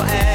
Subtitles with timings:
[0.00, 0.27] M.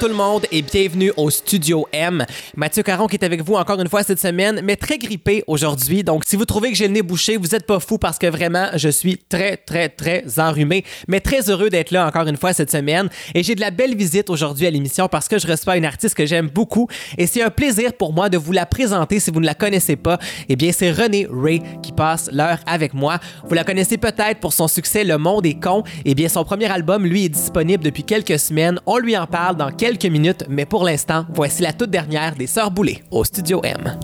[0.00, 2.24] tout le monde et bienvenue au Studio M.
[2.56, 6.02] Mathieu Caron qui est avec vous encore une fois cette semaine, mais très grippé aujourd'hui.
[6.02, 8.26] Donc si vous trouvez que j'ai le nez bouché, vous êtes pas fou parce que
[8.26, 12.54] vraiment je suis très très très enrhumé, mais très heureux d'être là encore une fois
[12.54, 13.10] cette semaine.
[13.34, 16.14] Et j'ai de la belle visite aujourd'hui à l'émission parce que je reçois une artiste
[16.14, 16.88] que j'aime beaucoup
[17.18, 19.96] et c'est un plaisir pour moi de vous la présenter si vous ne la connaissez
[19.96, 20.18] pas.
[20.48, 23.18] Eh bien c'est Renée Ray qui passe l'heure avec moi.
[23.46, 25.82] Vous la connaissez peut-être pour son succès Le Monde est con.
[26.06, 28.80] Eh bien son premier album lui est disponible depuis quelques semaines.
[28.86, 32.46] On lui en parle dans quelques minutes, mais pour l'instant, voici la toute dernière des
[32.46, 33.98] Sœurs Boulay au Studio M.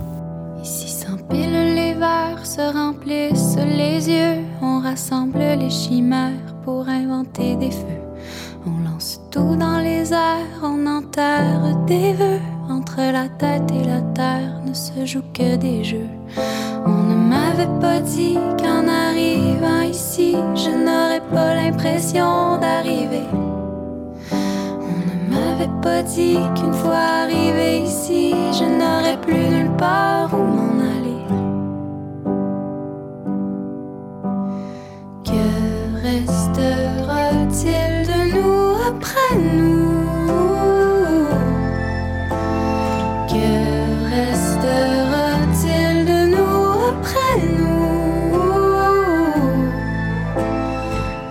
[0.63, 4.43] Ici s'empilent les verres, se remplissent les yeux.
[4.61, 8.01] On rassemble les chimères pour inventer des feux.
[8.65, 12.41] On lance tout dans les airs, on enterre des vœux.
[12.69, 16.09] Entre la tête et la terre ne se joue que des jeux.
[16.85, 23.23] On ne m'avait pas dit qu'en arrivant ici, je n'aurais pas l'impression d'arriver.
[25.57, 31.25] M'avait pas dit qu'une fois arrivé ici, je n'aurais plus nulle part où m'en aller.
[35.25, 35.47] Que
[36.03, 40.05] restera-t-il de nous après nous?
[43.27, 43.49] Que
[44.15, 48.29] restera-t-il de nous après nous?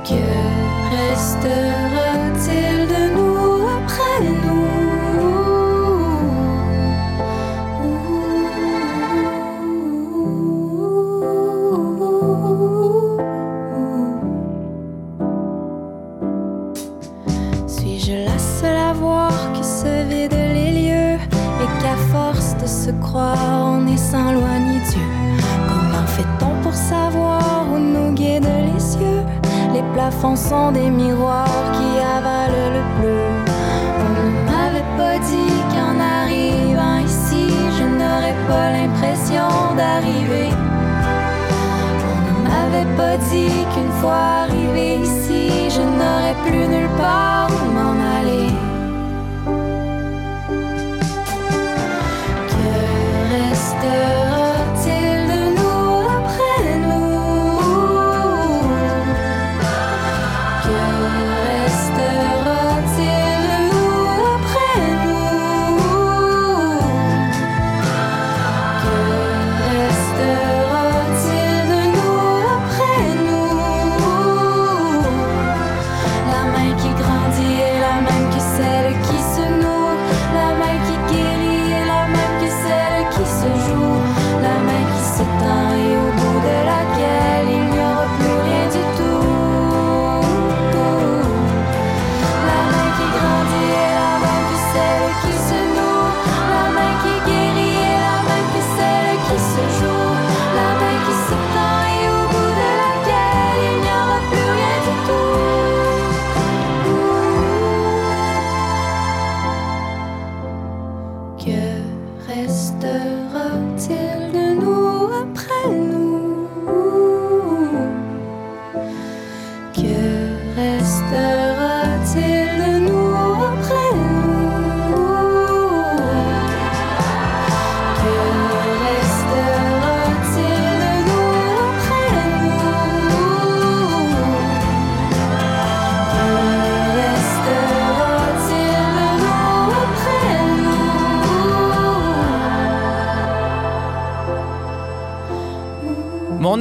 [0.03, 0.25] Que
[0.97, 1.86] restera-t-il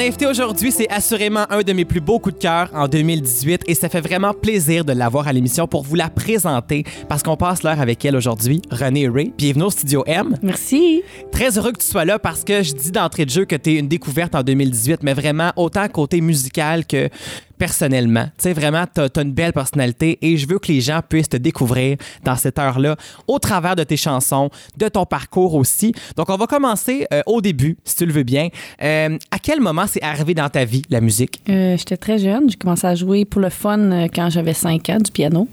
[0.06, 3.74] invité aujourd'hui, c'est assurément un de mes plus beaux coups de cœur en 2018 et
[3.74, 7.64] ça fait vraiment plaisir de l'avoir à l'émission pour vous la présenter parce qu'on passe
[7.64, 9.34] l'heure avec elle aujourd'hui, Renée Ray.
[9.36, 10.38] Bienvenue au Studio M.
[10.44, 11.02] Merci.
[11.32, 13.72] Très heureux que tu sois là parce que je dis d'entrée de jeu que tu
[13.72, 17.10] es une découverte en 2018, mais vraiment autant côté musical que
[17.58, 18.26] personnellement.
[18.38, 21.30] Tu sais, vraiment, tu as, une belle personnalité et je veux que les gens puissent
[21.30, 22.96] te découvrir dans cette heure-là
[23.28, 25.94] au travers de tes chansons, de ton parcours aussi.
[26.16, 28.50] Donc, on va commencer euh, au début, si tu le veux bien.
[28.82, 31.42] Euh, à quel moment c'est arrivé dans ta vie, la musique?
[31.50, 32.50] Euh, J'étais très jeune.
[32.50, 35.48] J'ai commencé à jouer pour le fun quand j'avais 5 ans, du piano.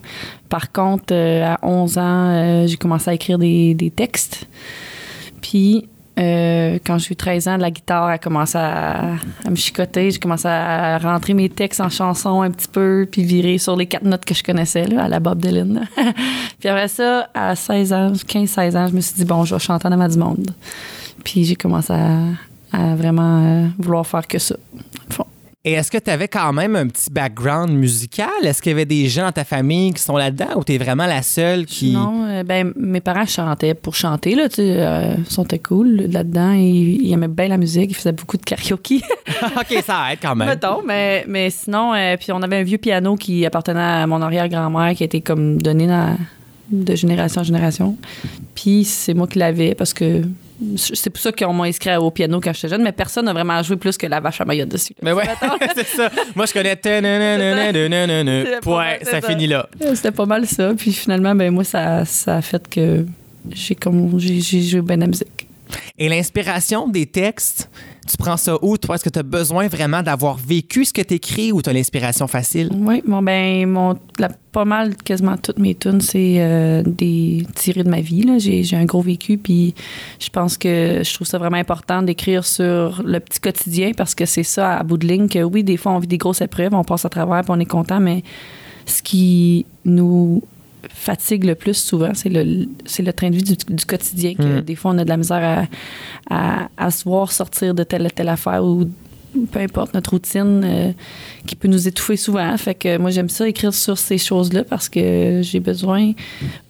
[0.49, 4.47] Par contre, à 11 ans, j'ai commencé à écrire des, des textes.
[5.41, 9.15] Puis, euh, quand j'ai eu 13 ans, la guitare a commencé à,
[9.49, 10.11] me chicoter.
[10.11, 13.87] J'ai commencé à rentrer mes textes en chansons un petit peu, puis virer sur les
[13.87, 15.89] quatre notes que je connaissais, là, à la Bob Dylan.
[16.61, 19.61] puis après ça, à 16 ans, 15-16 ans, je me suis dit, bon, je vais
[19.61, 20.51] chanter en avant du monde.
[21.25, 22.19] Puis j'ai commencé à,
[22.73, 24.57] à vraiment euh, vouloir faire que ça.
[25.65, 28.29] Et est-ce que tu avais quand même un petit background musical?
[28.43, 30.79] Est-ce qu'il y avait des gens dans ta famille qui sont là-dedans ou tu es
[30.79, 31.93] vraiment la seule qui.
[31.93, 36.51] Non, euh, ben, mes parents chantaient pour chanter, là, tu euh, ils sont cool là-dedans.
[36.53, 39.03] Ils, ils aimaient bien la musique, ils faisaient beaucoup de karaoke.
[39.57, 40.49] OK, ça aide quand même.
[40.49, 44.21] Mettons, mais, mais sinon, euh, puis on avait un vieux piano qui appartenait à mon
[44.21, 46.17] arrière-grand-mère qui a été comme donné dans-
[46.73, 47.97] de génération en génération.
[48.57, 50.23] Puis c'est moi qui l'avais parce que
[50.77, 53.63] c'est pour ça qu'on m'a inscrit au piano quand j'étais jeune, mais personne n'a vraiment
[53.63, 54.95] joué plus que la vache à Mayotte dessus.
[55.03, 55.25] Mais ouais,
[55.75, 56.11] c'est ça.
[56.35, 56.79] Moi, je connais.
[56.83, 57.01] c'est
[59.05, 59.69] ça finit là.
[59.95, 60.73] C'était pas mal ça.
[60.77, 63.05] Puis finalement, ben moi, ça, ça a fait que
[63.51, 65.49] j'ai comme j'ai j'ai joué bien la musique.
[65.99, 67.71] Et l'inspiration des textes,
[68.09, 68.97] tu prends ça où, toi?
[68.97, 71.73] Est-ce que tu as besoin vraiment d'avoir vécu ce que tu écris ou tu as
[71.73, 72.71] l'inspiration facile?
[72.75, 73.95] Oui, bon ben mon
[74.53, 78.85] pas mal quasiment toutes mes tunes c'est euh, des tirées de ma vie j'ai un
[78.85, 79.75] gros vécu puis
[80.21, 84.27] je pense que je trouve ça vraiment important d'écrire sur le petit quotidien parce que
[84.27, 86.75] c'est ça à bout de ligne que oui des fois on vit des grosses épreuves,
[86.75, 88.23] on passe à travers puis on est content mais
[88.85, 90.43] ce qui nous
[90.91, 94.35] fatigue le plus souvent, c'est le, c'est le train de vie du, du quotidien.
[94.35, 94.61] Que Mm.
[94.63, 95.69] Des fois, on a de la misère
[96.31, 98.87] à, à, à se voir sortir de telle ou telle affaire ou
[99.51, 100.93] peu importe notre routine euh,
[101.47, 102.55] qui peut nous étouffer souvent.
[102.59, 106.13] Fait que moi, j'aime ça écrire sur ces choses-là parce que j'ai besoin,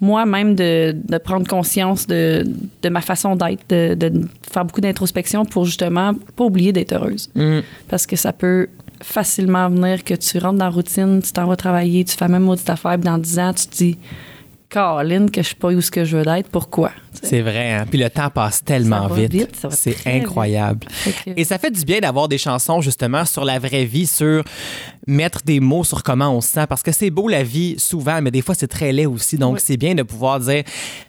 [0.01, 2.45] moi-même, de, de prendre conscience de,
[2.83, 7.31] de ma façon d'être, de, de faire beaucoup d'introspection pour justement pas oublier d'être heureuse.
[7.35, 7.61] Hmm.
[7.89, 8.69] Parce que ça peut
[9.03, 12.45] facilement venir que tu rentres dans la routine, tu t'en vas travailler, tu fais même
[12.45, 13.99] maudite affaire, puis dans 10 ans, tu te dis,
[14.69, 16.93] Caroline, que je suis pas où ce que je veux être, pourquoi?
[17.23, 17.85] C'est vrai, hein?
[17.89, 19.57] Puis le temps passe tellement Ça va vite.
[19.71, 20.07] C'est vite.
[20.07, 20.87] incroyable.
[21.37, 24.45] Et ça fait du bien d'avoir des chansons justement sur la vraie vie, sur
[25.07, 26.67] mettre des mots sur comment on se sent.
[26.69, 29.37] Parce que c'est beau la vie souvent, mais des fois c'est très laid aussi.
[29.37, 29.61] Donc Oui.
[29.65, 30.63] c'est bien de pouvoir dire,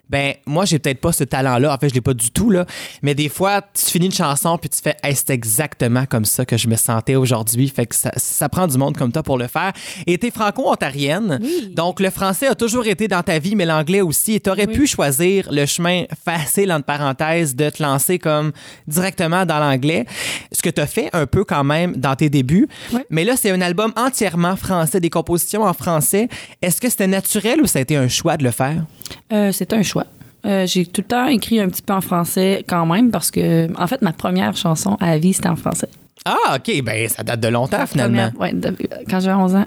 [0.09, 1.73] ben moi j'ai peut-être pas ce talent-là.
[1.73, 2.65] En fait, je l'ai pas du tout là.
[3.01, 6.45] Mais des fois, tu finis une chanson puis tu fais, hey, c'est exactement comme ça
[6.45, 7.69] que je me sentais aujourd'hui.
[7.69, 9.71] Fait que ça, ça prend du monde comme toi pour le faire.
[10.07, 11.39] Et t'es franco-ontarienne.
[11.41, 11.71] Oui.
[11.75, 14.33] Donc le français a toujours été dans ta vie, mais l'anglais aussi.
[14.33, 14.73] Et t'aurais Oui.
[14.73, 15.92] pu choisir le chemin
[16.25, 18.51] facile, entre parenthèses, de te lancer comme
[18.87, 20.05] directement dans l'anglais.
[20.51, 22.67] Ce que tu as fait un peu quand même dans tes débuts.
[22.93, 23.01] Oui.
[23.09, 26.27] Mais là, c'est un album entièrement français, des compositions en français.
[26.61, 28.83] Est-ce que c'était naturel ou ça a été un choix de le faire?
[29.31, 30.05] Euh, c'est un choix.
[30.45, 33.69] Euh, j'ai tout le temps écrit un petit peu en français quand même parce que,
[33.81, 35.87] en fait, ma première chanson à la vie, c'était en français.
[36.25, 36.81] Ah, OK.
[36.83, 38.29] Ben, ça date de longtemps, finalement.
[38.31, 38.75] première- ouais, de-
[39.09, 39.65] quand j'avais 11 ans.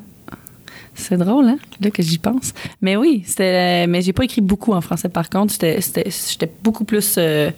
[0.97, 1.59] C'est drôle, hein?
[1.81, 2.53] Là que j'y pense.
[2.81, 3.87] Mais oui, c'était.
[3.87, 5.53] Mais j'ai pas écrit beaucoup en français par contre.
[5.53, 7.51] C'était, beaucoup plus euh,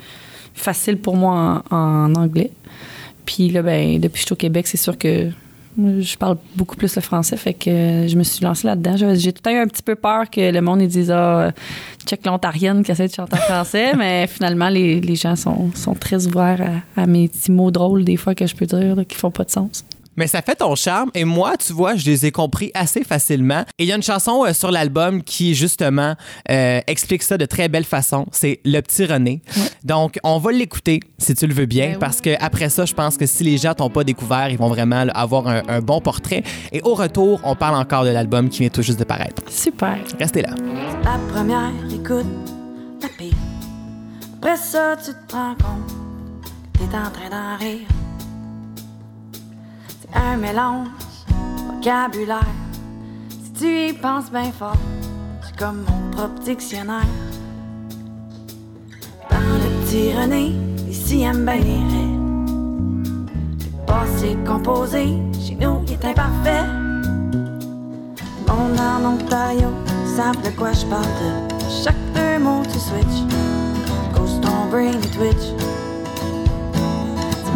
[0.55, 2.50] facile pour moi en, anglais.
[3.25, 5.31] Puis là, ben, depuis que je suis au Québec, c'est sûr que
[5.79, 7.37] je parle beaucoup plus le français.
[7.37, 8.96] Fait que euh, je me suis lancée là-dedans.
[9.14, 11.52] J'ai tout le temps un petit peu peur que le monde dise Ah,
[12.06, 13.94] check l'Ontarienne qui essaie de chanter en français.
[13.96, 18.17] mais finalement, les, les gens sont, sont très ouverts à, mes petits mots drôles, des
[18.17, 19.84] fois, que je peux dire, qui font pas de sens.
[20.19, 21.11] Mais ça fait ton charme.
[21.15, 23.65] Et moi, tu vois, je les ai compris assez facilement.
[23.79, 26.17] Et il y a une chanson euh, sur l'album qui, justement,
[26.50, 28.26] euh, explique ça de très belle façon.
[28.32, 29.43] C'est Le Petit René.
[29.85, 31.99] Donc, on va l'écouter, si tu le veux bien, Ben oui.
[32.00, 34.69] parce que après ça, je pense que si les gens t'ont pas découvert, ils vont
[34.69, 36.43] vraiment là, avoir un, un bon portrait.
[36.73, 39.41] Et au retour, on parle encore de l'album qui vient tout juste de paraître.
[39.49, 39.99] Super.
[40.19, 40.50] Restez là.
[41.05, 42.27] La première écoute,
[43.03, 43.34] la pire.
[44.39, 45.93] Après ça, tu te rends compte
[46.75, 47.87] que t'es en train d'en rire.
[50.20, 50.89] Un mélange,
[51.69, 52.43] vocabulaire.
[53.29, 54.77] Si tu y penses bien fort,
[55.43, 57.06] c'est comme mon propre dictionnaire.
[59.31, 60.53] Dans le petit René,
[60.89, 61.79] ici aime bien les.
[63.65, 66.67] Le passé composé, chez nous, il est imparfait.
[68.46, 69.69] Mon en Ontario,
[70.17, 71.05] savent de quoi je parle
[71.69, 73.22] chaque deux mots tu switch.
[74.15, 75.53] Cause ton brain it twitch.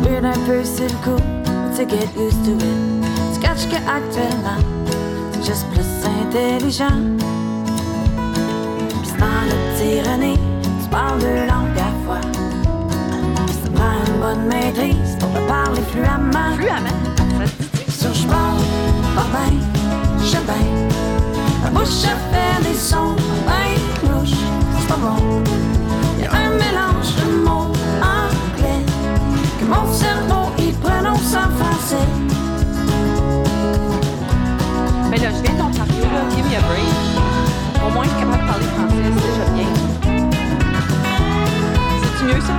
[0.02, 1.23] Weird un peu sur le coup,
[1.76, 3.02] to get used to it.
[3.43, 4.61] Que actuellement,
[5.33, 7.00] c'est juste plus intelligent.
[9.19, 10.35] Dans le petit René,
[10.83, 12.23] tu parles deux langues à la fois.
[13.47, 16.57] Ça prend une bonne maîtrise pour le parler fluemment.
[17.88, 18.62] Sur je parle,
[19.14, 19.61] pas bien,
[20.19, 20.67] je bien.
[21.62, 24.43] Ma bouche a fait des sons ben louches,
[24.79, 25.43] c'est pas bon.
[26.21, 28.85] Y a un mélange de mots anglais
[29.61, 30.41] que mon cerveau
[31.35, 32.07] accent français.
[35.11, 36.21] Mais là, je viens d'Ontario, là.
[36.35, 36.85] Give me a break.
[37.87, 39.71] Au moins, je suis capable de parler français, c'est déjà bien.
[42.03, 42.57] C'est-tu mieux, ça?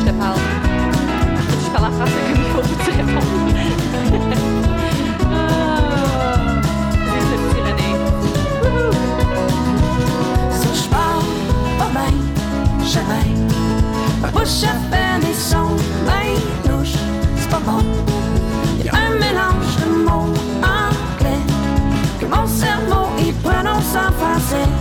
[0.00, 0.40] Je te parle.
[1.64, 3.26] Je parle en français comme il faut pour te répondre.
[10.98, 13.28] Oh, jamais.
[14.22, 15.76] Pas bouche à peine et son
[16.06, 16.65] bain.
[18.78, 20.32] Il y a un mélange de mots
[20.62, 21.42] anglais
[22.20, 24.75] que mon cerveau y prononce en français.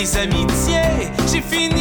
[0.00, 1.79] des amitiés, j'ai fini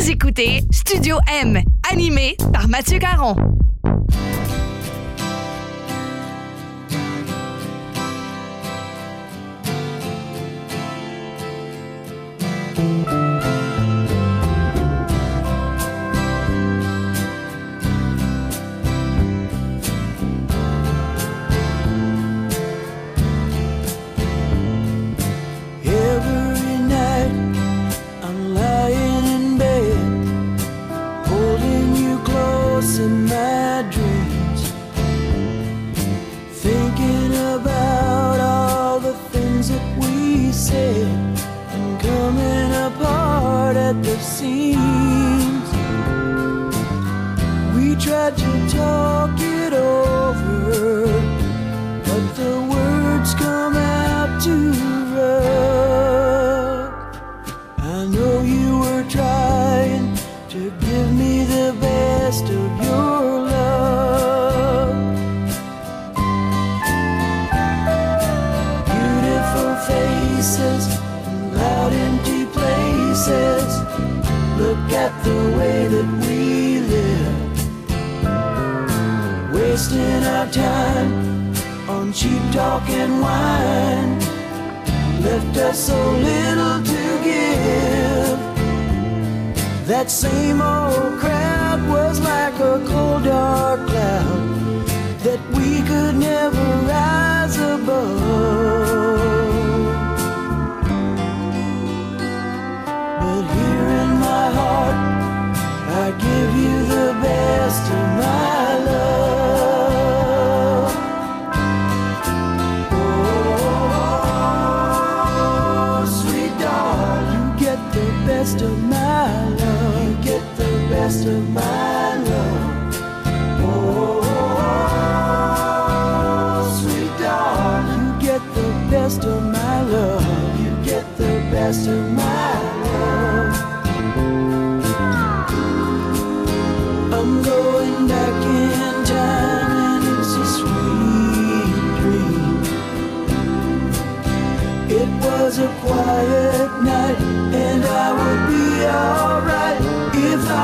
[0.00, 1.60] Vous écoutez Studio M,
[1.92, 3.36] animé par Mathieu Caron.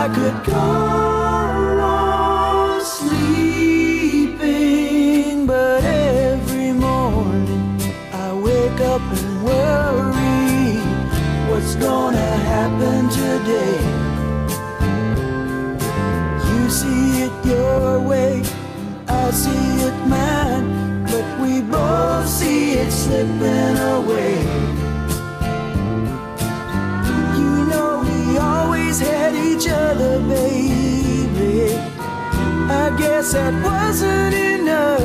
[0.07, 0.53] I could go
[1.83, 4.37] on sleeping.
[5.47, 7.81] But every morning
[8.13, 10.79] I wake up and worry
[11.51, 13.81] what's gonna happen today.
[16.51, 18.45] You see it your way,
[19.09, 24.46] I see it mine, but we both see it slipping away.
[33.27, 34.96] said wasn't enough.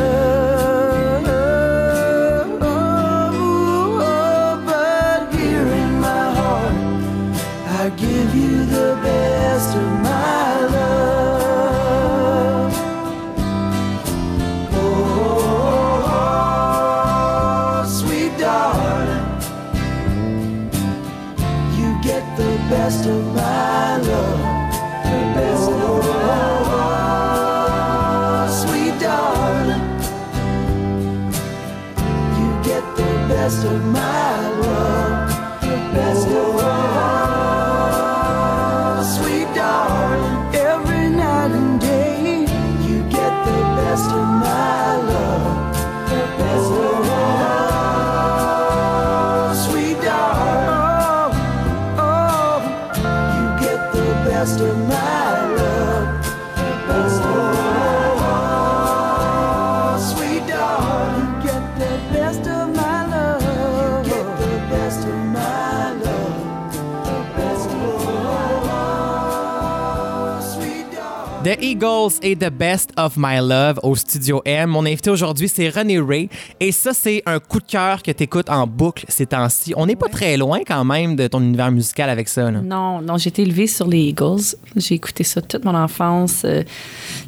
[72.10, 74.70] The Eagles et The Best of My Love au Studio M.
[74.70, 76.30] Mon invité aujourd'hui, c'est René Ray.
[76.60, 79.74] Et ça, c'est un coup de cœur que tu écoutes en boucle ces temps-ci.
[79.76, 82.50] On n'est pas très loin quand même de ton univers musical avec ça.
[82.52, 82.62] là.
[82.62, 84.56] Non, non, j'ai été élevée sur les Eagles.
[84.76, 86.42] J'ai écouté ça toute mon enfance.
[86.46, 86.64] euh,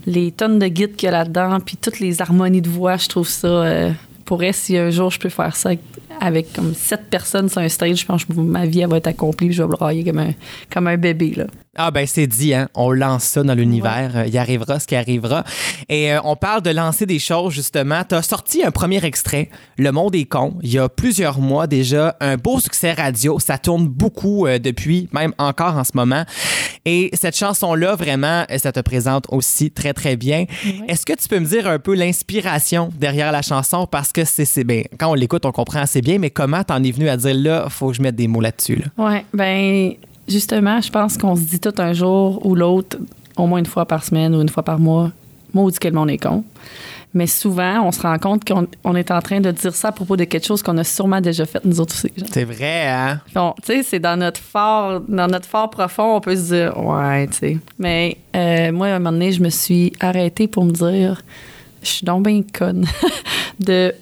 [0.06, 3.08] les tonnes de guides qu'il y a là-dedans, puis toutes les harmonies de voix, je
[3.08, 3.48] trouve ça.
[3.48, 3.92] euh,
[4.26, 5.82] pourrait, si un jour je peux faire ça avec,
[6.20, 9.08] avec comme sept personnes sur un stage, je pense que ma vie elle va être
[9.08, 10.34] accomplie, je vais brailler comme un,
[10.72, 11.34] comme un bébé.
[11.36, 11.46] Là.
[11.76, 12.70] Ah ben c'est dit, hein?
[12.76, 14.12] on lance ça dans l'univers.
[14.16, 15.44] Euh, Il arrivera ce qui arrivera.
[15.90, 18.04] Et euh, on parle de lancer des choses, justement.
[18.08, 21.66] Tu as sorti un premier extrait, Le Monde est con, il y a plusieurs mois
[21.66, 22.16] déjà.
[22.20, 23.40] Un beau succès radio.
[23.40, 26.26] Ça tourne beaucoup euh, depuis, même encore en ce moment.
[26.86, 30.46] Et cette chanson-là, vraiment, euh, ça te présente aussi très, très bien.
[30.88, 33.88] Est-ce que tu peux me dire un peu l'inspiration derrière la chanson?
[33.88, 34.84] Parce que c'est, c'est bien.
[35.00, 37.68] Quand on l'écoute, on comprend assez bien, mais comment t'en es venu à dire là,
[37.70, 38.78] faut que je mette des mots là-dessus?
[38.78, 39.06] Là?
[39.06, 39.94] Ouais, ben
[40.28, 42.98] justement, je pense qu'on se dit tout un jour ou l'autre,
[43.38, 45.12] au moins une fois par semaine ou une fois par mois,
[45.54, 46.44] maudit que le monde est con.
[47.16, 49.92] Mais souvent, on se rend compte qu'on on est en train de dire ça à
[49.92, 52.12] propos de quelque chose qu'on a sûrement déjà fait nous autres aussi.
[52.32, 53.22] C'est vrai, hein?
[53.36, 56.78] Bon, tu sais, c'est dans notre fort, dans notre fort profond, on peut se dire,
[56.78, 57.58] ouais, tu sais.
[57.78, 61.22] Mais euh, moi, à un moment donné, je me suis arrêtée pour me dire,
[61.84, 62.88] je suis donc bien conne
[63.60, 63.94] de,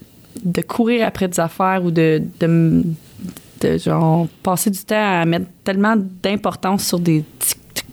[0.43, 5.95] de courir après des affaires ou de, de, genre, passer du temps à mettre tellement
[5.97, 7.23] d'importance sur des,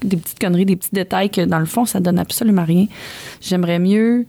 [0.02, 2.86] des petites conneries, des petits détails que dans le fond, ça donne absolument rien.
[3.40, 4.26] J'aimerais mieux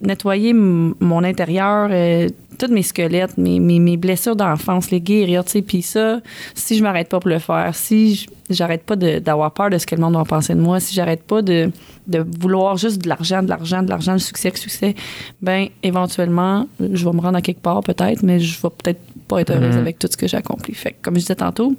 [0.00, 2.28] nettoyer m- mon intérieur, euh,
[2.58, 5.62] tous mes squelettes, mes, mes, mes blessures d'enfance, les guérir, tu sais.
[5.62, 6.20] Puis ça,
[6.54, 9.94] si je m'arrête pas pour le faire, si j'arrête pas d'avoir peur de ce que
[9.94, 11.70] le monde va penser de moi, si j'arrête pas de,
[12.08, 14.94] de vouloir juste de l'argent, de l'argent, de l'argent, le succès, le succès,
[15.42, 19.40] ben éventuellement, je vais me rendre à quelque part peut-être, mais je vais peut-être pas
[19.40, 19.80] être heureuse Mhm.
[19.82, 20.74] avec tout ce que j'ai accompli.
[20.74, 21.74] Fait que, comme je disais tantôt,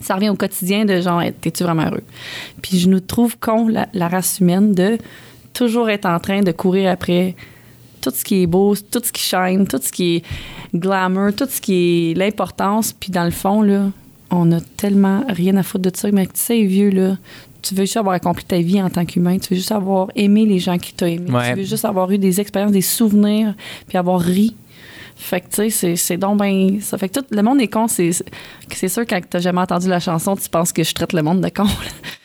[0.00, 2.02] ça revient au quotidien de genre, t'es-tu vraiment heureux?
[2.60, 4.98] Puis je nous trouve con, la, la race humaine, de
[5.52, 7.34] toujours être en train de courir après
[8.00, 10.24] tout ce qui est beau, tout ce qui shine, tout ce qui est
[10.74, 12.92] glamour, tout ce qui est l'importance.
[12.92, 13.90] Puis dans le fond, là,
[14.30, 16.10] on a tellement rien à foutre de ça.
[16.10, 17.16] Mais tu sais, vieux, là,
[17.62, 19.38] tu veux juste avoir accompli ta vie en tant qu'humain.
[19.38, 21.30] Tu veux juste avoir aimé les gens qui t'ont aimé.
[21.30, 21.52] Ouais.
[21.52, 23.54] Tu veux juste avoir eu des expériences, des souvenirs,
[23.86, 24.54] puis avoir ri.
[25.16, 26.98] Fait que, tu sais, c'est- donc ben ça.
[26.98, 27.86] Fait que tout le monde est con.
[27.88, 28.12] C'est
[28.88, 31.48] sûr, quand t'as jamais entendu la chanson, tu penses que je traite le monde de
[31.48, 31.64] con.
[31.64, 31.70] là.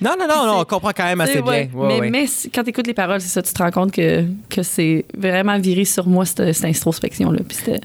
[0.02, 1.52] Non, non, non, non, on comprend quand même assez bien.
[1.52, 1.70] ouais.
[1.74, 2.10] Mais ouais.
[2.10, 5.06] mais quand tu écoutes les paroles, c'est ça, tu te rends compte que, que c'est
[5.18, 7.40] vraiment viré sur moi, cette, cette introspection-là.
[7.48, 7.82] Puis c'était.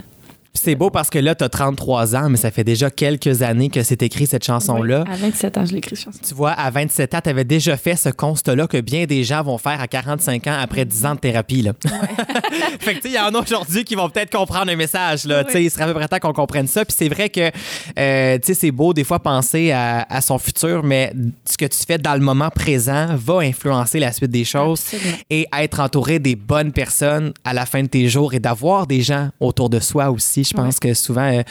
[0.65, 3.69] C'est beau parce que là, tu as 33 ans, mais ça fait déjà quelques années
[3.69, 5.03] que c'est écrit cette chanson-là.
[5.09, 6.21] Oui, à 27 ans, je l'ai écrit, chanson.
[6.25, 9.43] Tu vois, à 27 ans, tu avais déjà fait ce constat-là que bien des gens
[9.43, 11.63] vont faire à 45 ans après 10 ans de thérapie.
[11.63, 11.73] Là.
[12.79, 15.25] fait que, tu sais, il y en a aujourd'hui qui vont peut-être comprendre un message.
[15.25, 15.43] Là.
[15.43, 16.85] Tu sais, Il serait à peu près temps qu'on comprenne ça.
[16.85, 17.51] Puis c'est vrai que,
[17.99, 21.13] euh, tu sais, c'est beau des fois penser à, à son futur, mais
[21.45, 24.79] ce que tu fais dans le moment présent va influencer la suite des choses.
[24.79, 25.17] Absolument.
[25.29, 29.01] Et être entouré des bonnes personnes à la fin de tes jours et d'avoir des
[29.01, 30.45] gens autour de soi aussi.
[30.52, 31.43] Je pense que souvent, euh,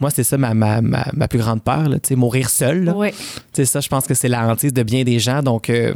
[0.00, 2.90] moi, c'est ça ma, ma, ma, ma plus grande peur, là, mourir seul.
[2.90, 3.12] Ouais.
[3.12, 3.16] Tu
[3.52, 5.42] sais, ça, je pense que c'est la hantise de bien des gens.
[5.42, 5.92] Donc, euh,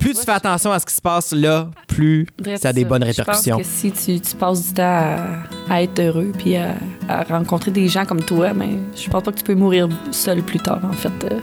[0.00, 2.88] plus tu fais attention à ce qui se passe là, plus ça a des ça.
[2.88, 3.56] bonnes Je répercussions.
[3.58, 5.18] pense que si tu, tu passes du temps à,
[5.68, 6.74] à être heureux puis à,
[7.08, 10.42] à rencontrer des gens comme toi, mais je pense pas que tu peux mourir seul
[10.42, 11.12] plus tard, en fait.
[11.24, 11.40] Euh,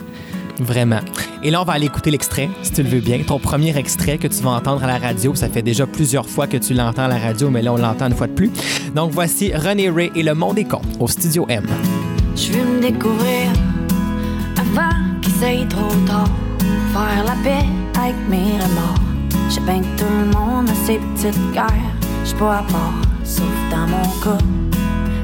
[0.62, 1.00] Vraiment.
[1.42, 3.20] Et là, on va aller écouter l'extrait, si tu le veux bien.
[3.26, 5.34] Ton premier extrait que tu vas entendre à la radio.
[5.34, 8.08] Ça fait déjà plusieurs fois que tu l'entends à la radio, mais là, on l'entend
[8.08, 8.52] une fois de plus.
[8.96, 11.66] Donc, voici René Ray et Le Monde est con au Studio M.
[12.36, 13.50] Je veux me découvrir
[14.56, 16.30] avant qu'il soit trop tard.
[16.94, 17.66] Faire la paix
[17.98, 19.02] avec mes remords.
[19.50, 21.96] Je bien que tout le monde a ses petites guerres.
[22.24, 24.38] Je pas à part, sauf dans mon cas.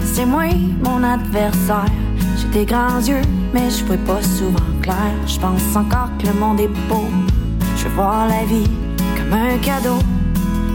[0.04, 0.46] C'est moi
[0.84, 1.86] mon adversaire.
[2.38, 3.22] J'ai des grands yeux,
[3.54, 5.12] mais je vois pas souvent clair.
[5.26, 7.08] Je pense encore que le monde est beau.
[7.76, 8.70] Je voir la vie
[9.16, 10.00] comme un cadeau.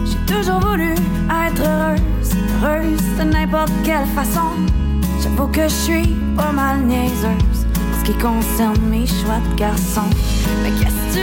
[0.05, 4.49] J'ai toujours voulu être heureuse, heureuse de n'importe quelle façon.
[5.21, 10.03] J'avoue que je suis pas mal niaiseuse en ce qui concerne mes choix de garçon.
[10.63, 11.22] Mais qu'est-ce que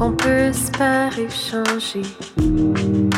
[0.00, 2.02] qu'on peut espérer changer.
[2.36, 3.09] Prendre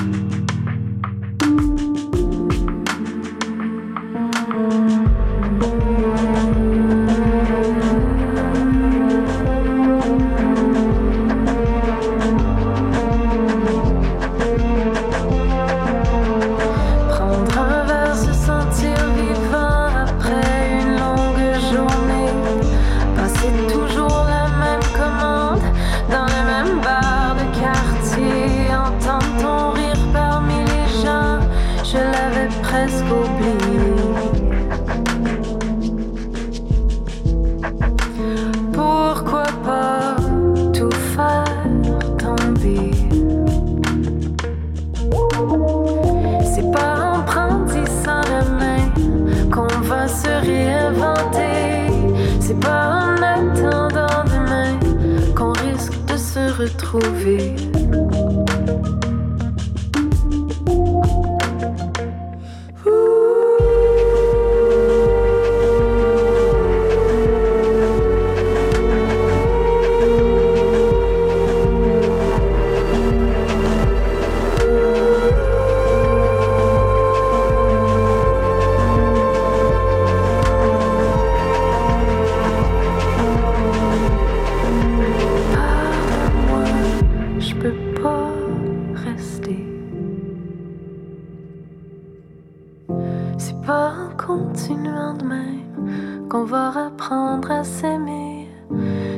[93.44, 98.48] C'est pas en continuant de même qu'on va apprendre à s'aimer.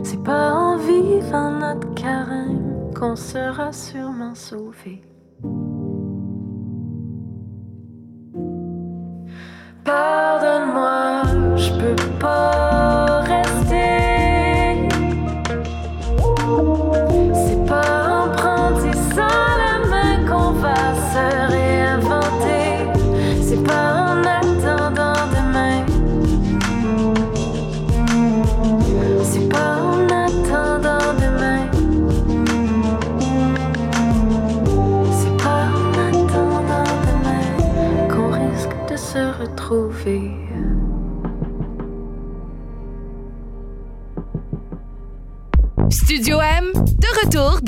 [0.03, 5.03] C'est pas en vivant notre carême qu'on sera sûrement sauvé.
[9.85, 11.25] Pardonne-moi,
[11.57, 12.54] je peux pas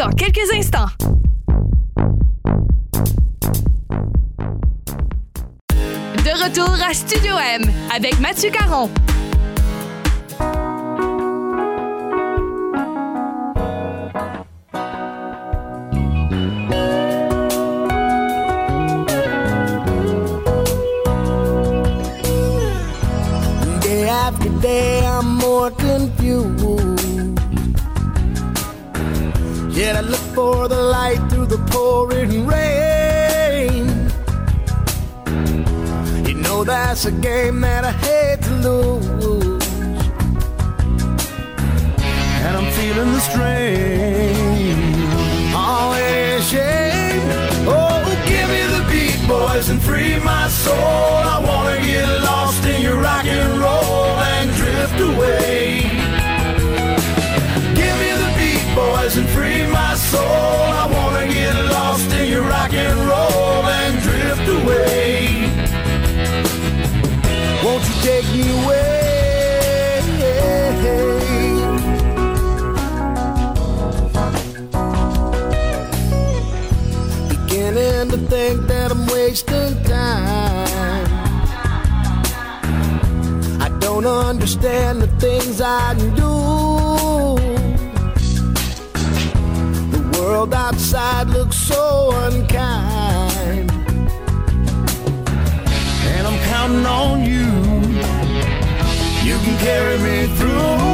[0.07, 0.87] dans quelques instants.
[6.25, 7.63] De retour à Studio M
[7.95, 8.91] avec Mathieu Caron.
[30.47, 33.85] For the light through the pouring rain.
[36.29, 39.67] You know that's a game that I hate to lose.
[42.45, 44.77] And I'm feeling the strain.
[45.63, 47.27] Oh, it is shame.
[47.77, 47.97] Oh,
[48.31, 51.23] give me the beat, boys, and free my soul.
[51.35, 51.66] I wanna
[60.13, 60.69] soul.
[60.83, 65.13] I wanna get lost in your rock and roll and drift away.
[67.65, 68.93] Won't you take me away?
[77.33, 81.07] Beginning to think that I'm wasting time.
[83.67, 86.16] I don't understand the things I do.
[90.87, 93.71] Outside looks so unkind.
[96.15, 97.49] And I'm counting on you.
[99.27, 100.87] You can carry me through.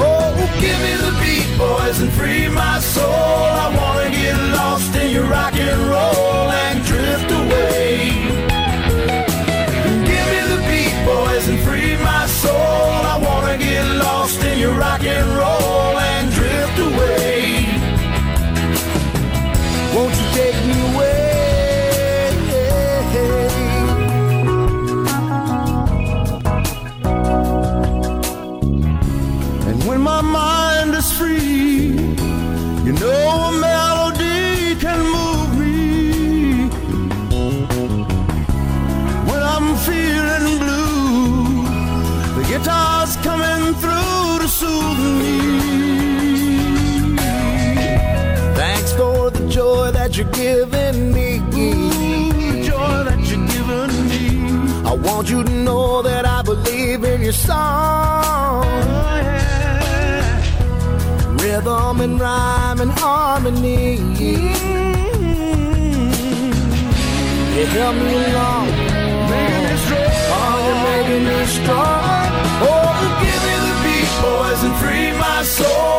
[0.00, 3.06] Oh, give me the beat, boys, and free my soul.
[3.06, 8.10] I wanna get lost in your rock and roll and drift away.
[10.10, 12.90] Give me the beat, boys, and free my soul.
[13.12, 15.57] I wanna get lost in your rock and roll
[50.36, 51.38] you're giving me.
[51.54, 54.22] Ooh, joy that you've given me.
[54.88, 58.64] I want you to know that I believe in your song.
[58.64, 60.42] Oh, yeah.
[61.42, 63.98] Rhythm and rhyme and harmony.
[63.98, 64.58] Mm-hmm.
[67.58, 68.66] You help me along.
[69.30, 70.10] Making me strong.
[70.36, 72.30] Oh, you're making me strong.
[72.70, 72.90] Oh,
[73.22, 75.97] give me the beat, boys, and free my soul.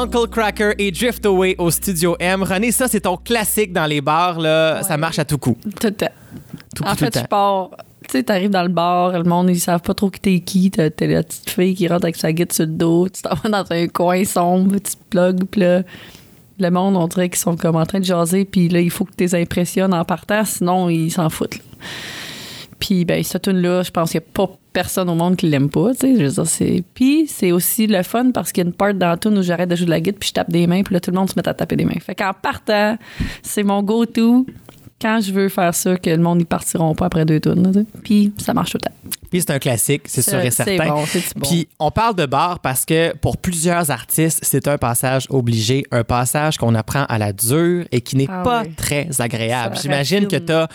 [0.00, 2.42] Uncle Cracker et Drift Away au Studio M.
[2.42, 4.40] René, ça, c'est ton classique dans les bars.
[4.40, 4.82] Là.
[4.82, 5.58] Ça marche à tout coup.
[5.78, 6.06] Tout le temps.
[6.74, 7.70] Tout, En coup, tout fait, le je pars.
[8.08, 10.70] Tu sais, t'arrives dans le bar, le monde, ils savent pas trop qui t'es qui.
[10.70, 13.08] T'as t'as la petite fille qui rentre avec sa guide sur le dos.
[13.08, 15.82] Tu t'en vas dans un coin sombre, tu te plugues, puis là,
[16.58, 19.04] le monde, on dirait qu'ils sont comme en train de jaser, puis là, il faut
[19.04, 21.56] que tu les impressionnes en partant, sinon, ils s'en foutent.
[21.56, 21.62] là.
[22.80, 25.68] Puis, ben, cette tune-là, je pense qu'il n'y a pas personne au monde qui l'aime
[25.68, 26.16] pas, tu sais.
[26.16, 26.82] Je veux c'est...
[26.94, 29.42] Puis, c'est aussi le fun parce qu'il y a une part dans la tune où
[29.42, 31.16] j'arrête de jouer de la guitare, puis je tape des mains, puis là, tout le
[31.16, 32.00] monde se met à taper des mains.
[32.00, 32.96] Fait qu'en partant,
[33.42, 34.46] c'est mon go-to
[35.00, 37.40] quand je veux faire ça, que le monde, ils partiront pas après deux
[37.72, 37.84] sais.
[38.04, 38.96] Puis, ça marche tout le temps.
[39.30, 40.76] Puis c'est un classique, c'est sûr et certain.
[40.76, 41.04] C'est bon,
[41.36, 41.46] bon.
[41.48, 46.02] Puis on parle de bar parce que pour plusieurs artistes, c'est un passage obligé, un
[46.02, 48.72] passage qu'on apprend à la dure et qui n'est Ah pas oui.
[48.76, 49.76] très agréable.
[49.80, 50.66] J'imagine que tu as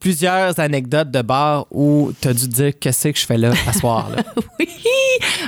[0.00, 3.52] plusieurs anecdotes de bar où tu as dû te dire qu'est-ce que je fais là
[3.68, 4.10] à soir.
[4.10, 4.22] Là?
[4.58, 4.66] Oui!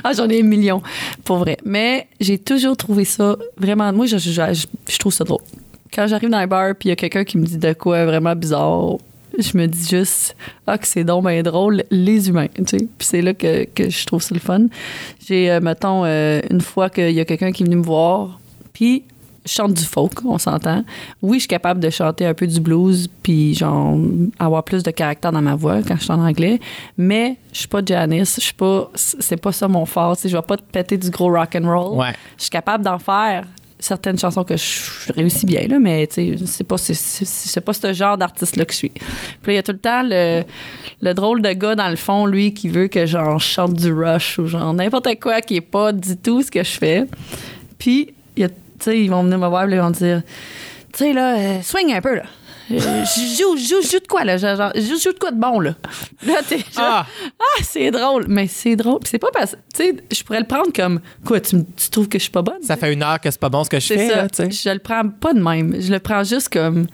[0.04, 0.82] Ah, j'en ai un million,
[1.24, 1.56] pour vrai.
[1.64, 3.92] Mais j'ai toujours trouvé ça vraiment.
[3.92, 5.40] Moi, je, je, je- je trouve ça drôle.
[5.94, 8.06] Quand j'arrive dans un bar puis il y a quelqu'un qui me dit de quoi
[8.06, 8.96] vraiment bizarre,
[9.38, 12.78] je me dis juste ah que c'est donc bien drôle les humains tu sais.
[12.78, 14.66] Puis c'est là que, que je trouve ça le fun.
[15.26, 18.40] J'ai euh, mettons euh, une fois qu'il y a quelqu'un qui est venu me voir
[18.72, 19.04] puis
[19.44, 20.84] je chante du folk on s'entend.
[21.20, 23.98] Oui je suis capable de chanter un peu du blues puis genre
[24.38, 26.60] avoir plus de caractère dans ma voix quand je chante en anglais
[26.96, 30.28] mais je suis pas Janice je suis pas c'est pas ça mon fort tu sais.
[30.28, 31.98] Je vais pas te péter du gros rock and roll.
[31.98, 32.12] Ouais.
[32.36, 33.44] je suis capable d'en faire
[33.82, 38.56] certaines chansons que je réussis bien là mais c'est pas c'est, pas ce genre d'artiste
[38.56, 38.90] là que je suis.
[38.90, 40.44] Puis il y a tout le temps le,
[41.00, 43.92] le drôle de gars dans le fond lui qui veut que genre je chante du
[43.92, 47.06] rush ou genre n'importe quoi qui est pas du tout ce que je fais.
[47.78, 48.46] Puis y
[48.86, 50.22] ils vont venir me voir ils vont dire
[50.92, 52.24] tu sais là euh, swing un peu là
[52.78, 54.36] joue, joue, joue de quoi, là?
[54.36, 55.74] Genre, joue, joue de quoi de bon, là?
[56.26, 57.06] Là, t'es genre, Ah!
[57.38, 58.26] ah, c'est drôle.
[58.28, 59.00] Mais c'est drôle.
[59.04, 62.18] C'est pas parce tu sais, je pourrais le prendre comme, quoi, tu, tu trouves que
[62.18, 62.62] je suis pas bonne?
[62.62, 64.08] Ça fait une heure que c'est pas bon ce que je C'est fais.
[64.08, 64.16] ça.
[64.16, 64.50] Là, tu sais.
[64.50, 65.80] je le prends pas de même.
[65.80, 66.86] Je le prends juste comme.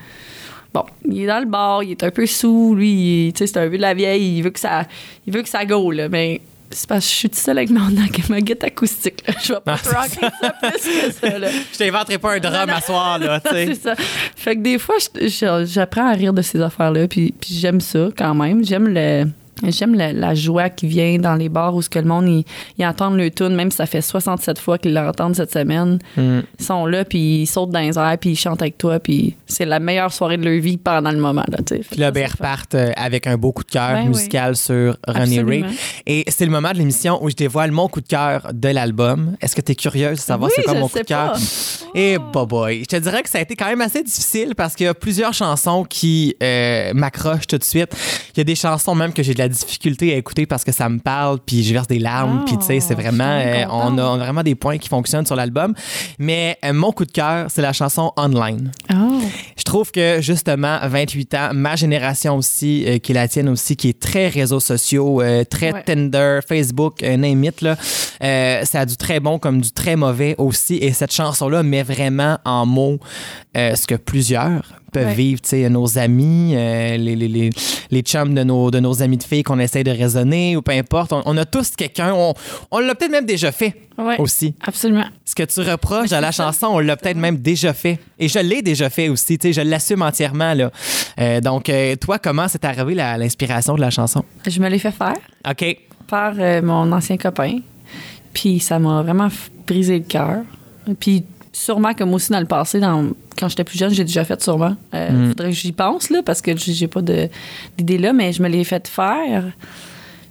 [0.75, 3.59] Bon, il est dans le bar, il est un peu sous, lui, tu sais, c'est
[3.59, 4.83] un vieux de la vieille, il veut que ça,
[5.27, 6.11] il veut que ça go, là.
[6.11, 9.35] Mais c'est parce que je suis toute seule avec mon, avec ma guitare acoustique, là.
[9.43, 11.49] Je vais pas Ah, rocker ça plus que ça, là.
[11.73, 12.73] Je t'inventerai pas un non.
[12.75, 13.19] à soir.
[13.19, 13.67] Là, tu sais.
[13.75, 13.95] c'est ça.
[13.97, 14.97] Fait que des fois,
[15.65, 18.65] j'apprends à rire de ces affaires-là, puis, puis j'aime ça quand même.
[18.65, 19.27] J'aime le.
[19.63, 22.45] J'aime la, la joie qui vient dans les bars où ce que le monde ils,
[22.79, 25.99] ils entendent le tune même si ça fait 67 fois qu'ils l'entendent cette semaine.
[26.17, 26.41] Mm.
[26.59, 29.37] Ils sont là puis ils sautent dans les airs puis ils chantent avec toi puis
[29.47, 32.31] c'est la meilleure soirée de leur vie pendant le moment là, Puis là, ben, ils
[32.31, 34.09] repartent euh, avec un beau coup de cœur Ben oui.
[34.09, 35.65] musical sur Ronnie Ray.
[36.07, 39.37] Et c'est le moment de l'émission où je dévoile mon coup de cœur de l'album.
[39.41, 41.37] Est-ce que tu es curieuse de savoir Oui, c'est quoi mon coup de cœur?
[41.95, 44.75] Et bah boy, je te dirais que ça a été quand même assez difficile parce
[44.75, 47.91] qu'il y a plusieurs chansons qui euh, m'accrochent tout de suite.
[48.35, 50.73] Il y a des chansons même que j'ai de la difficulté à écouter parce que
[50.73, 53.25] ça me parle, puis je verse des larmes, Oh, puis tu sais, c'est je vraiment,
[53.25, 55.75] euh, on, a, on a vraiment des points qui fonctionnent sur l'album.
[56.19, 58.71] Mais euh, mon coup de cœur, c'est la chanson Online.
[58.93, 59.21] Oh.
[59.57, 63.77] Je trouve que justement, 28 ans, ma génération aussi, euh, qui est la tienne aussi,
[63.77, 65.83] qui est très réseaux sociaux, très Ouais.
[65.83, 67.77] Tinder, Facebook, name it, là,
[68.65, 70.77] ça a du très bon comme du très mauvais aussi.
[70.77, 72.99] Et cette chanson-là met vraiment en mots
[73.55, 75.15] ce que plusieurs peuvent Ouais.
[75.15, 77.51] vivre, tu sais, nos amis, euh, les, les, les,
[77.91, 80.73] les chums de nos, de nos amis de filles qu'on essaie de raisonner ou peu
[80.73, 81.13] importe.
[81.13, 82.35] On, on a tous quelqu'un, on,
[82.71, 84.55] on l'a peut-être même déjà fait Ouais, aussi.
[84.65, 85.07] absolument.
[85.25, 87.99] Ce que tu reproches à la chanson, on l'a peut-être même déjà fait.
[88.19, 90.71] Et je l'ai déjà fait aussi, tu sais, je l'assume entièrement, là.
[91.21, 94.25] Euh, donc, euh, toi, comment c'est arrivé l'inspiration de la chanson?
[94.47, 95.15] Je me l'ai fait faire
[95.49, 95.77] OK.
[96.07, 97.59] par mon ancien copain.
[98.33, 99.29] Puis ça m'a vraiment
[99.67, 100.43] brisé le cœur.
[101.01, 101.25] Puis
[101.65, 103.07] sûrement que moi aussi, dans le passé, dans,
[103.39, 104.77] quand j'étais plus jeune, j'ai déjà fait sûrement.
[104.95, 105.29] Euh, Mm.
[105.29, 108.65] Faudrait que j'y pense, là, parce que j'ai pas d'idée là, mais je me l'ai
[108.65, 109.45] fait faire.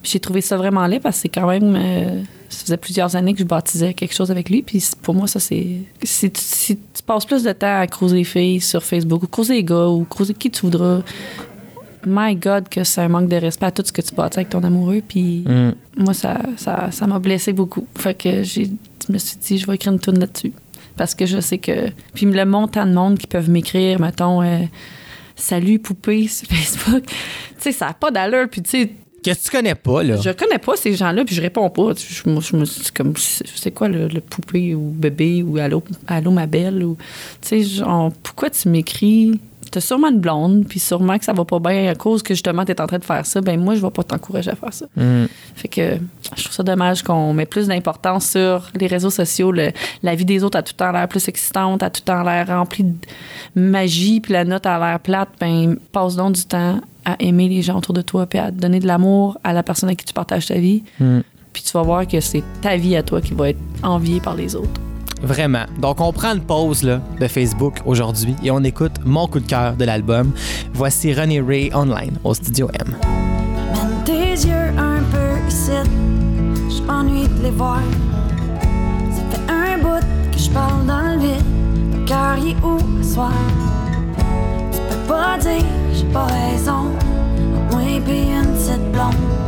[0.04, 1.76] J'ai trouvé ça vraiment laid parce que c'est quand même.
[1.76, 4.62] euh, ça faisait plusieurs années que je baptisais quelque chose avec lui.
[4.62, 5.80] Puis pour moi, ça, c'est.
[6.04, 9.28] Si, tu- si tu passes plus de temps à creuser les filles sur Facebook ou
[9.28, 11.02] creuser les gars ou creuser qui tu voudras,
[12.06, 14.50] my God, que c'est un manque de respect à tout ce que tu bâtis avec
[14.50, 15.02] ton amoureux.
[15.06, 15.72] Puis Mm.
[15.98, 17.86] moi, ça ça ça m'a blessé beaucoup.
[17.98, 18.62] Fait que je
[19.10, 20.54] me suis dit, je vais écrire une tune là-dessus.
[20.98, 21.90] Parce que je sais que.
[22.14, 24.64] Puis le montant de monde qui peuvent m'écrire, mettons, euh,
[25.36, 27.06] salut poupée sur Facebook.
[27.06, 27.14] tu
[27.60, 28.50] sais, ça n'a pas d'allure.
[28.50, 28.92] Puis tu sais,
[29.24, 30.16] Qu'est-ce que tu connais pas, là?
[30.18, 31.92] je connais pas ces gens-là, puis je réponds pas.
[31.96, 35.58] Je, moi, je me suis dit comme, c'est quoi le, le poupée ou bébé ou
[35.58, 36.98] allô, allô ma belle ou,
[37.42, 37.84] tu sais,
[38.24, 39.40] pourquoi tu m'écris?
[39.72, 42.66] T'as sûrement une blonde, puis sûrement que ça va pas bien à cause que justement
[42.66, 43.42] t'es en train de faire ça.
[43.42, 44.86] Ben moi, je vais pas t'encourager à faire ça.
[44.96, 45.26] Mm.
[45.56, 45.98] Fait que
[46.36, 49.52] je trouve ça dommage qu'on met plus d'importance sur les réseaux sociaux.
[49.52, 49.72] Le-
[50.04, 52.24] la vie des autres a tout le temps l'air plus excitante, a tout le temps
[52.24, 52.96] l'air remplie de
[53.56, 55.30] magie, puis la note a l'air plate.
[55.40, 58.80] Ben, passe donc du temps à aimer les gens autour de toi, puis à donner
[58.80, 60.84] de l'amour à la personne avec qui tu partages ta vie.
[61.00, 61.20] Mm.
[61.54, 64.36] Puis tu vas voir que c'est ta vie à toi qui va être enviée par
[64.36, 64.80] les autres.
[65.22, 65.66] Vraiment.
[65.80, 69.48] Donc, on prend une pause là, de Facebook aujourd'hui et on écoute mon coup de
[69.48, 70.32] cœur de l'album.
[70.74, 72.96] Voici René Ray Online au Studio M.
[73.74, 75.72] Mène tes yeux un peu ici,
[76.70, 77.82] je m'ennuie de les voir.
[79.12, 81.44] Ça fait un bout que je parle dans le vide,
[81.92, 83.34] ton cœur y est où ce soir?
[84.72, 86.92] Tu peux pas dire j'ai pas raison,
[87.56, 89.47] à moins pis une petite blonde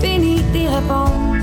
[0.00, 1.36] fini d'y répondre.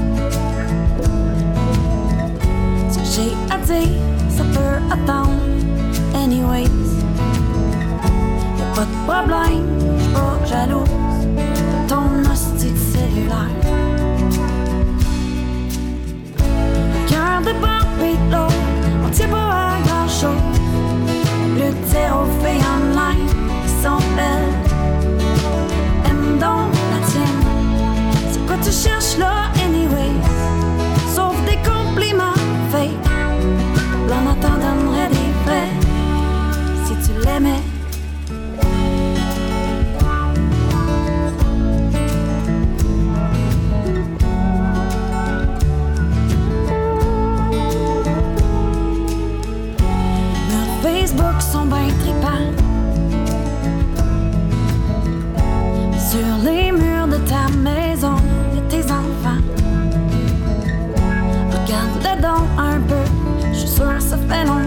[2.89, 5.31] Ce que j'ai à dire, ça peut attendre.
[6.15, 6.69] Anyways,
[8.57, 9.65] y'a pas de problème,
[9.97, 10.89] j'suis pas jalouse
[11.35, 13.55] de ton hostie cellulaire.
[17.07, 18.53] Cœur de de l'autre,
[19.05, 20.57] on tient pas à grand chose.
[21.57, 23.27] Le aux filles online
[23.63, 24.56] qui sont belles,
[28.67, 30.11] tu cherches là, anyways?
[31.15, 32.35] Sauf des compliments
[32.69, 32.91] fake.
[34.09, 35.71] L'on t'en donnerait des vrais
[36.85, 37.66] si tu l'aimais.
[62.21, 62.95] Donc un peu,
[63.53, 63.67] je suis
[63.99, 64.66] ça fait longtemps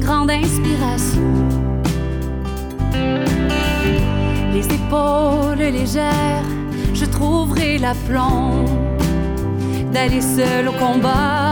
[0.00, 1.22] grande inspiration.
[4.52, 6.44] Les épaules légères,
[6.94, 8.64] je trouverai l'aplomb
[9.92, 11.43] d'aller seul au combat.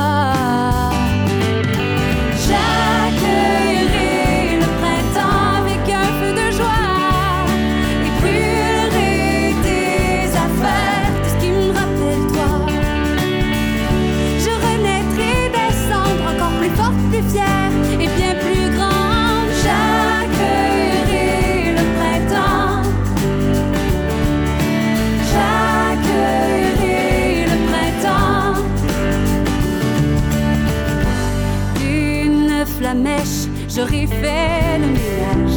[33.74, 35.56] j'aurais fait le ménage.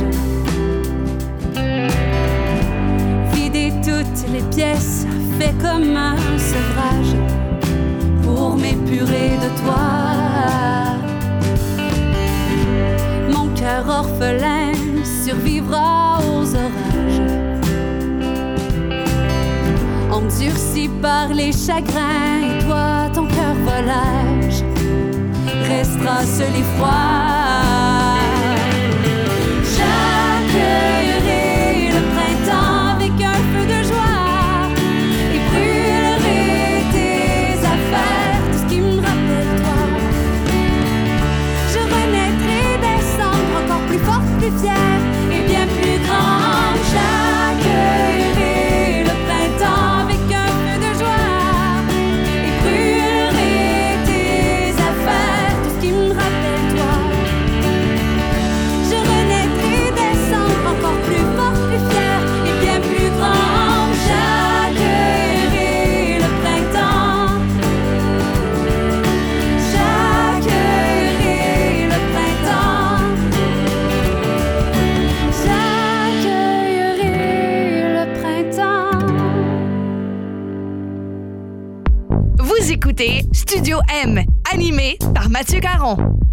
[3.34, 5.06] Vider toutes les pièces,
[5.38, 7.16] fait comme un sevrage
[8.24, 9.86] pour m'épurer de toi.
[13.32, 14.72] Mon cœur orphelin
[15.04, 17.22] survivra aux orages,
[20.12, 24.64] endurci par les chagrins, et toi ton cœur volage
[25.68, 27.45] restera seul et froid.
[44.64, 44.85] down.
[83.56, 86.25] Studio M, animé par Mathieu Caron.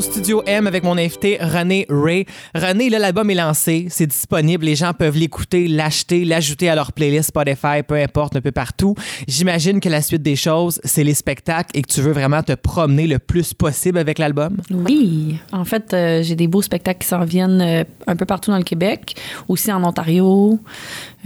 [0.00, 2.26] Studio M avec mon invité René Ray.
[2.54, 6.92] René, là, l'album est lancé, c'est disponible, les gens peuvent l'écouter, l'acheter, l'ajouter à leur
[6.92, 8.94] playlist Spotify, peu importe, un peu partout.
[9.28, 12.52] J'imagine que la suite des choses, c'est les spectacles et que tu veux vraiment te
[12.52, 14.56] promener le plus possible avec l'album.
[14.70, 15.38] Oui.
[15.52, 18.58] En fait, euh, j'ai des beaux spectacles qui s'en viennent euh, un peu partout dans
[18.58, 19.16] le Québec,
[19.48, 20.58] aussi en Ontario,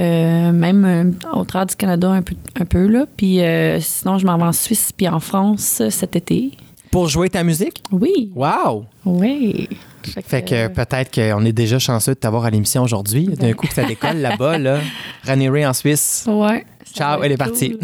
[0.00, 3.06] euh, même au travers du Canada un peu, un peu là.
[3.16, 3.40] Puis
[3.80, 6.52] sinon, je m'en vais en Suisse puis en France cet été.
[6.94, 7.82] Pour jouer ta musique?
[7.90, 8.30] Oui.
[8.36, 8.84] Wow!
[9.04, 9.68] Oui.
[10.24, 13.26] Fait que peut-être qu'on est déjà chanceux de t'avoir à l'émission aujourd'hui.
[13.26, 14.78] D'un coup que ça décolle là-bas, là.
[15.26, 16.24] René Ray en Suisse.
[16.28, 16.64] Ouais.
[16.94, 17.70] Ciao, elle est partie.
[17.70, 17.80] cool.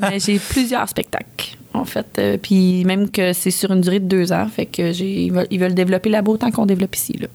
[0.00, 2.06] Mais j'ai plusieurs spectacles, en fait.
[2.16, 4.48] Euh, puis même que c'est sur une durée de deux ans.
[4.48, 7.18] Fait que j'ai, ils veulent, ils veulent développer là-bas autant qu'on développe ici.
[7.20, 7.28] Là.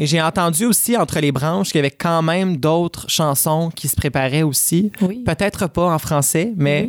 [0.00, 3.86] Et j'ai entendu aussi entre les branches qu'il y avait quand même d'autres chansons qui
[3.86, 4.90] se préparaient aussi.
[5.02, 5.22] Oui.
[5.26, 6.88] Peut-être pas en français, mais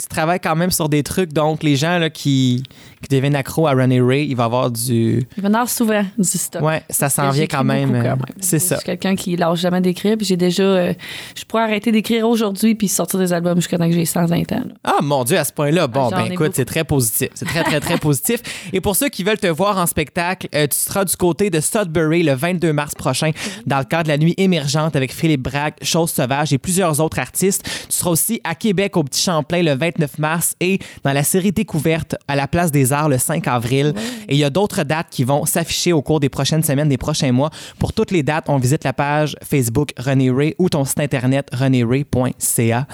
[0.00, 1.34] tu travailles quand même sur des trucs.
[1.34, 2.62] Donc, les gens là, qui,
[3.02, 5.26] qui deviennent accros à Runny Ray, il va avoir du.
[5.36, 6.62] Il va en avoir souvent du stock.
[6.62, 7.94] Ouais, ça s'en vient quand même.
[7.94, 8.24] euh, quand même.
[8.40, 8.76] C'est Je ça.
[8.76, 10.16] suis quelqu'un qui lâche jamais d'écrire.
[10.16, 10.62] Puis j'ai déjà.
[10.62, 10.92] euh,
[11.36, 14.56] je pourrais arrêter d'écrire aujourd'hui puis sortir des albums jusqu'à temps que j'ai 120 ans.
[14.66, 14.74] là.
[14.84, 17.28] Ah mon Dieu, à ce point-là, bon, J'en ben écoute, c'est très positif.
[17.34, 18.40] C'est très, très, très positif.
[18.72, 21.60] Et pour ceux qui veulent te voir en spectacle, euh, tu seras du côté de
[21.60, 23.30] Sudbury le 22 mars prochain
[23.66, 27.18] dans le cadre de la nuit émergente avec Philippe Bragg, Chose Sauvage et plusieurs autres
[27.18, 27.64] artistes.
[27.88, 31.52] Tu seras aussi à Québec au Petit Champlain le 29 mars et dans la série
[31.52, 33.94] découverte à la Place des Arts le 5 avril.
[34.28, 36.98] Et il y a d'autres dates qui vont s'afficher au cours des prochaines semaines, des
[36.98, 37.50] prochains mois.
[37.78, 41.48] Pour toutes les dates, on visite la page Facebook René Ray ou ton site internet
[41.52, 42.86] renéray.ca.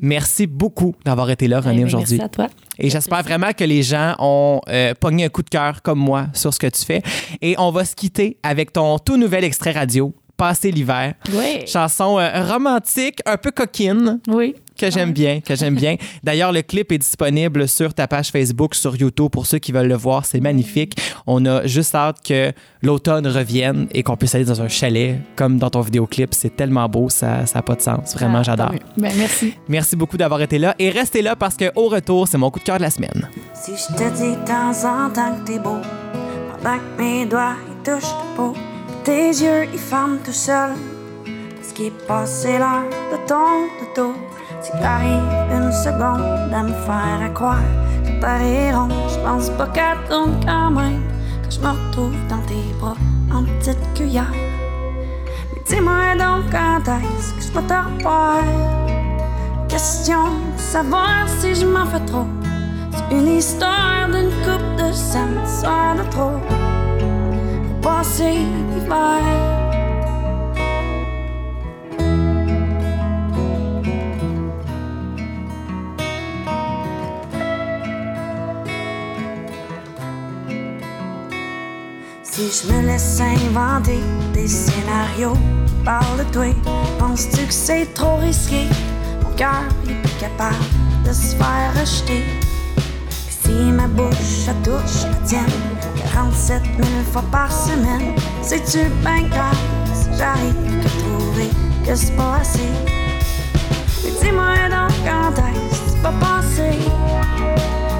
[0.00, 2.18] Merci beaucoup d'avoir été là, René, Eh aujourd'hui.
[2.18, 2.48] Merci à toi.
[2.78, 6.28] Et j'espère vraiment que les gens ont euh, pogné un coup de cœur comme moi
[6.32, 7.02] sur ce que tu fais.
[7.42, 11.12] Et on va se quitter avec ton tout nouvel extrait radio, Passer l'hiver.
[11.34, 11.66] Oui.
[11.66, 14.54] Chanson euh, romantique, un peu coquine, Oui.
[14.78, 15.96] que j'aime bien, que j'aime bien.
[16.24, 19.88] D'ailleurs, le clip est disponible sur ta page Facebook, sur YouTube, pour ceux qui veulent
[19.88, 20.24] le voir.
[20.24, 20.94] C'est magnifique.
[21.26, 25.58] On a juste hâte que l'automne revienne et qu'on puisse aller dans un chalet, comme
[25.58, 26.32] dans ton vidéoclip.
[26.32, 28.14] C'est tellement beau, ça n'a pas de sens.
[28.14, 28.72] Vraiment, Ah, j'adore.
[28.96, 29.52] Ben, merci.
[29.68, 30.74] Merci beaucoup d'avoir été là.
[30.78, 33.28] Et restez là parce que au retour, c'est mon coup de cœur de la semaine.
[33.52, 35.76] Si je te dis de temps en temps que t'es beau,
[36.62, 38.54] pendant que mes doigts ils touchent ta peau,
[39.04, 40.74] tes yeux ils ferment tout seuls,
[41.56, 44.14] parce qu'il est passé l'heure de ton dodo.
[44.62, 47.58] Tu arrives une seconde à me faire croire
[48.04, 51.02] que t'as les ronds, je pense pas qu'à tourne quand même,
[51.42, 52.96] quand je me retrouve dans tes bras
[53.32, 54.32] en petite cuillère.
[54.32, 58.42] Mais dis-moi donc quand est-ce que je peux te revoir?
[59.68, 60.24] Question
[60.56, 62.26] de savoir si je m'en fais trop.
[62.92, 66.32] C'est une histoire d'une coupe de scène, soir de trop.
[67.82, 68.38] Pour passer
[68.74, 69.22] l'hiver.
[82.22, 84.00] Si je me laisse inventer
[84.32, 85.36] des scénarios,
[85.84, 86.44] parle de toi,
[86.98, 88.66] penses-tu que c'est trop risqué?
[89.22, 90.56] Mon cœur est plus capable
[91.06, 92.24] de se faire rejeter.
[93.50, 95.42] Puis ma bouche à touche la tienne,
[96.12, 99.56] 47 000 fois par semaine, c'est-tu ben grave
[99.92, 101.50] si j'arrive qu'à trouver
[101.84, 102.70] que c'est pas assez?
[104.04, 106.78] Mais dis-moi donc quand est-ce que tu vas passer?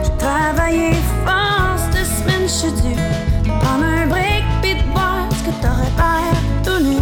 [0.05, 0.93] J'ai travaillé
[1.25, 5.55] fort cette semaine, je suis due de prendre un break pis de voir ce que
[5.61, 6.99] t'aurais l'air tout nu.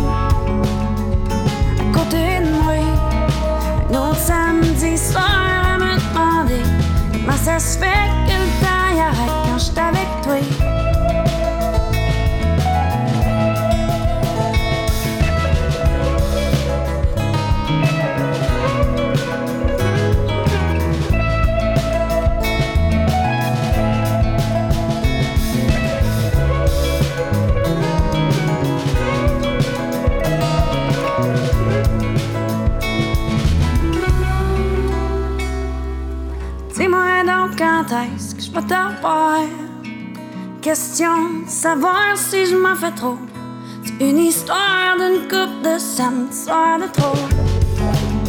[1.80, 2.50] À côté de
[7.28, 9.37] comment ça se fait que
[38.60, 39.46] revoir?
[40.60, 43.18] Question savoir si je m'en fais trop.
[43.84, 47.16] C'est une histoire d'une coupe de scène, soir de trop.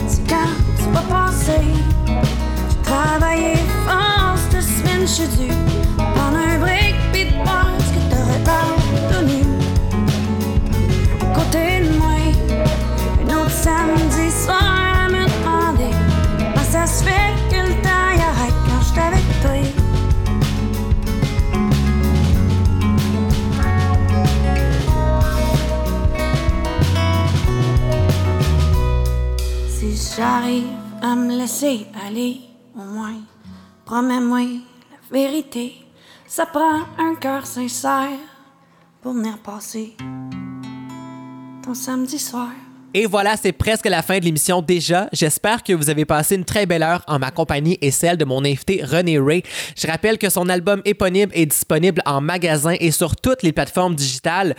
[0.07, 1.61] C'est quand c'est pas passé.
[2.69, 3.55] J'ai travaillé
[3.85, 5.51] fort cette semaine, je suis.
[5.97, 8.67] Prendre un break pis de ce que t'aurais pas
[9.11, 9.41] donné.
[11.21, 12.17] À côté de moi,
[13.21, 14.78] un autre samedi soir
[30.19, 30.67] j'arrive
[31.01, 32.41] à me laisser aller,
[32.75, 33.21] au moins,
[33.85, 35.75] promets-moi la vérité.
[36.27, 38.19] Ça prend un cœur sincère
[39.01, 39.95] pour venir passer
[41.63, 42.49] ton samedi soir.
[42.93, 45.09] Et voilà, c'est presque la fin de l'émission déjà.
[45.13, 48.25] J'espère que vous avez passé une très belle heure en ma compagnie et celle de
[48.25, 49.43] mon invité René Ray.
[49.77, 53.93] Je rappelle que son album éponyme est disponible en magasin et sur toutes les plateformes
[53.93, 54.55] digitales.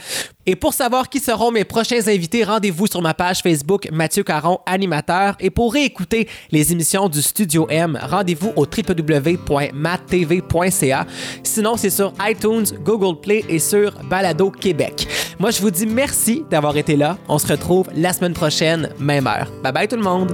[0.47, 4.61] Et pour savoir qui seront mes prochains invités, rendez-vous sur ma page Facebook Mathieu Caron,
[4.65, 5.37] animateur.
[5.39, 11.07] Et pour réécouter les émissions du Studio M, rendez-vous au www.mattv.ca.
[11.43, 15.07] Sinon, c'est sur iTunes, Google Play et sur Balado Québec.
[15.39, 17.19] Moi, je vous dis merci d'avoir été là.
[17.29, 19.51] On se retrouve la semaine prochaine, même heure.
[19.63, 20.31] Bye bye tout le monde!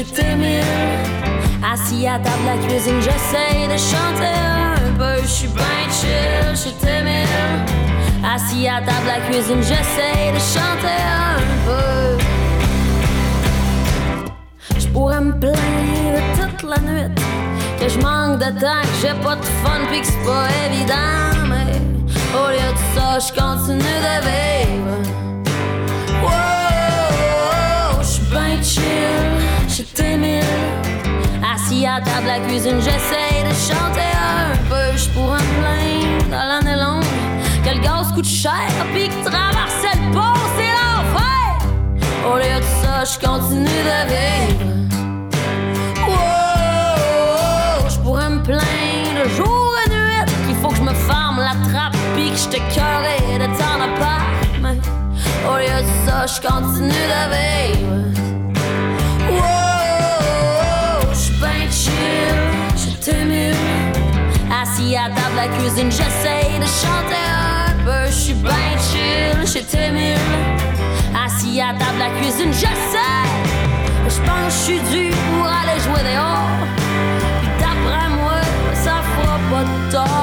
[0.00, 0.64] J'étais mille.
[1.72, 5.22] Assis à table la cuisine, j'essaye de chanter un peu.
[5.26, 7.28] J'suis ben chill, j'étais mille.
[8.24, 12.18] Assis à table la cuisine, j'essaye de chanter un peu.
[14.78, 15.58] J'pourrais me plaindre
[16.36, 17.14] toute la nuit
[17.78, 18.46] que je manque de
[19.00, 21.20] j'ai pas de fun pis que c'est pas évident.
[21.50, 21.72] Mais
[22.34, 24.96] au lieu de ça, je continue de vivre.
[26.22, 29.29] Wow, j'suis ben chill,
[31.52, 34.96] Assis à table la cuisine, j'essaye de chanter un peu.
[34.96, 37.04] J'pourrais me plaindre dans l'année longue
[37.64, 38.52] que le gaz coûte cher
[38.94, 41.58] pis que traverser le pont, c'est l'enfer.
[42.24, 44.70] Au lieu de ça, j'continue de vivre.
[46.06, 51.96] Wow, j'pourrais me plaindre jour et nuit qu'il faut que je me ferme la trappe
[52.16, 54.26] pis que j'étais curé de temps à part.
[54.62, 54.78] Mais
[55.48, 58.29] au lieu de ça, j'continue de vivre.
[63.08, 63.54] Mieux.
[64.50, 68.10] Assis à table la cuisine, j'essaye de chanter un peu.
[68.10, 70.20] J'suis ben chill, j'étais mieux.
[71.24, 73.28] Assis à table la cuisine, j'essaie.
[74.08, 76.66] J'pense j'suis dû pour aller jouer dehors.
[77.40, 78.40] Puis d'après moi,
[78.74, 80.19] ça fera pas de tort.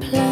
[0.00, 0.29] Je